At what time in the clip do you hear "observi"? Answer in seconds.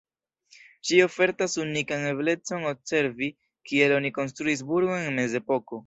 2.73-3.31